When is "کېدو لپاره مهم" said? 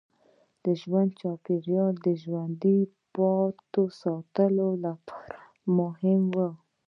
4.35-6.21